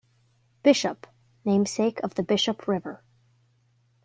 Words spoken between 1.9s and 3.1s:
of the Bishop River.